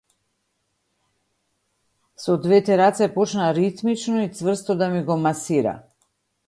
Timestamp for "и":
4.27-4.33